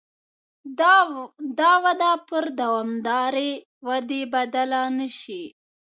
[1.59, 3.51] دا وده پر دوامدارې
[3.87, 5.43] ودې بدله نه شي.